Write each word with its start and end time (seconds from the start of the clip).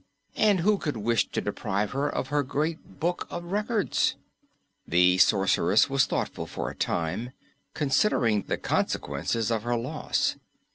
And 0.35 0.61
who 0.61 0.79
could 0.79 0.97
wish 0.97 1.29
to 1.29 1.41
deprive 1.41 1.91
her 1.91 2.09
of 2.09 2.29
her 2.29 2.41
Great 2.41 2.99
Book 2.99 3.27
of 3.29 3.51
Records? 3.51 4.15
The 4.87 5.19
Sorceress 5.19 5.91
was 5.91 6.07
thoughtful 6.07 6.47
for 6.47 6.71
a 6.71 6.75
time, 6.75 7.33
considering 7.75 8.41
the 8.47 8.57
consequences 8.57 9.51
of 9.51 9.61
her 9.61 9.77
loss. 9.77 10.37